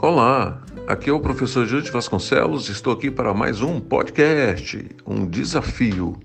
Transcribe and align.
Olá, 0.00 0.62
aqui 0.86 1.10
é 1.10 1.12
o 1.12 1.20
professor 1.20 1.66
Júlio 1.66 1.92
Vasconcelos, 1.92 2.68
estou 2.68 2.92
aqui 2.92 3.10
para 3.10 3.34
mais 3.34 3.60
um 3.60 3.80
podcast, 3.80 4.88
um 5.06 5.26
desafio. 5.26 6.16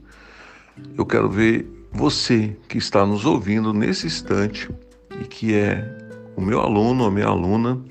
Eu 0.98 1.06
quero 1.06 1.30
ver 1.30 1.68
você 1.92 2.56
que 2.68 2.78
está 2.78 3.06
nos 3.06 3.26
ouvindo 3.26 3.74
nesse 3.74 4.08
instante 4.08 4.70
e 5.22 5.26
que 5.26 5.54
é 5.54 5.98
o 6.36 6.42
meu 6.42 6.62
aluno 6.62 7.04
ou 7.04 7.12
minha 7.12 7.28
aluna 7.28 7.84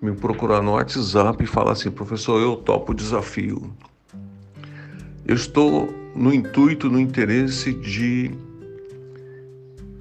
me 0.00 0.12
procurar 0.12 0.62
no 0.62 0.72
WhatsApp 0.72 1.44
e 1.44 1.46
falar 1.46 1.72
assim: 1.72 1.90
professor, 1.90 2.40
eu 2.40 2.56
topo 2.56 2.92
o 2.92 2.94
desafio. 2.94 3.72
Eu 5.30 5.36
estou 5.36 5.88
no 6.12 6.34
intuito, 6.34 6.90
no 6.90 6.98
interesse 6.98 7.72
de 7.72 8.32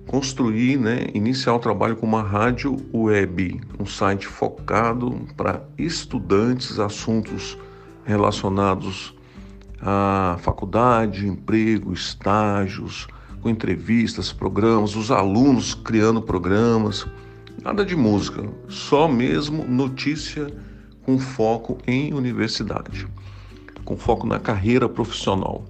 construir, 0.07 0.75
né, 0.79 1.05
iniciar 1.13 1.53
o 1.53 1.59
trabalho 1.59 1.95
com 1.95 2.07
uma 2.07 2.23
rádio 2.23 2.75
web, 2.91 3.61
um 3.79 3.85
site 3.85 4.25
focado 4.25 5.27
para 5.37 5.63
estudantes, 5.77 6.79
assuntos 6.79 7.55
relacionados 8.05 9.15
à 9.79 10.35
faculdade, 10.41 11.27
emprego, 11.27 11.93
estágios, 11.93 13.07
com 13.39 13.51
entrevistas, 13.51 14.33
programas, 14.33 14.95
os 14.95 15.11
alunos 15.11 15.75
criando 15.75 16.23
programas, 16.23 17.05
nada 17.61 17.85
de 17.85 17.95
música, 17.95 18.49
só 18.67 19.07
mesmo 19.07 19.63
notícia 19.63 20.51
com 21.03 21.19
foco 21.19 21.77
em 21.85 22.15
universidade, 22.15 23.07
com 23.89 23.97
foco 23.97 24.27
na 24.27 24.37
carreira 24.39 24.87
profissional. 24.87 25.65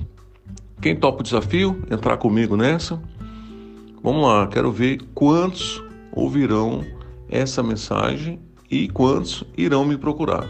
Quem 0.81 0.94
topa 0.94 1.22
o 1.22 1.23
desafio? 1.23 1.81
Entrar 1.89 2.17
comigo 2.17 2.58
nessa? 2.58 3.02
Vamos 4.03 4.28
lá, 4.28 4.45
quero 4.48 4.73
ver 4.73 5.02
quantos 5.16 5.81
ouvirão 6.11 6.84
essa 7.30 7.64
mensagem 7.64 8.38
e 8.70 8.89
quantos 8.89 9.45
irão 9.58 9.86
me 9.86 9.98
procurar. 9.98 10.50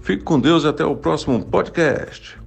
Fique 0.00 0.24
com 0.24 0.40
Deus 0.40 0.64
e 0.64 0.68
até 0.68 0.82
o 0.82 0.96
próximo 0.96 1.44
podcast. 1.44 2.38